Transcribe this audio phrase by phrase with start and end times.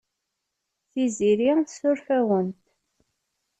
[0.91, 2.61] Tiziri tessuref-awent.